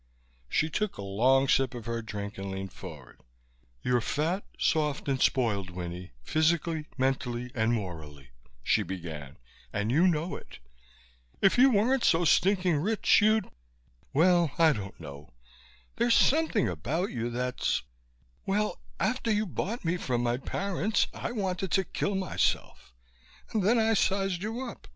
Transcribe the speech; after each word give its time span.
She 0.49 0.67
took 0.67 0.97
a 0.97 1.03
long 1.03 1.47
sip 1.47 1.75
of 1.75 1.85
her 1.85 2.01
drink 2.01 2.39
and 2.39 2.49
leaned 2.49 2.73
forward. 2.73 3.21
"You're 3.83 4.01
fat, 4.01 4.43
soft 4.57 5.07
and 5.07 5.21
spoiled, 5.21 5.69
Winnie, 5.69 6.09
physically, 6.23 6.87
mentally 6.97 7.51
and 7.53 7.71
morally," 7.71 8.31
she 8.63 8.81
began, 8.81 9.37
"and 9.71 9.91
you 9.91 10.07
know 10.07 10.35
it. 10.35 10.57
If 11.39 11.59
you 11.59 11.69
weren't 11.69 12.03
so 12.03 12.25
stinking 12.25 12.77
rich 12.77 13.21
you'd 13.21 13.47
well, 14.11 14.49
I 14.57 14.73
don't 14.73 14.99
know. 14.99 15.33
There's 15.97 16.15
something 16.15 16.67
about 16.67 17.11
you 17.11 17.29
that's 17.29 17.83
Well, 18.43 18.79
after 18.99 19.31
you 19.31 19.45
bought 19.45 19.85
me 19.85 19.97
from 19.97 20.23
my 20.23 20.37
parents, 20.37 21.05
I 21.13 21.31
wanted 21.31 21.69
to 21.73 21.83
kill 21.85 22.15
myself 22.15 22.91
and 23.53 23.61
then 23.61 23.77
I 23.77 23.93
sized 23.93 24.41
you 24.41 24.65
up. 24.65 24.87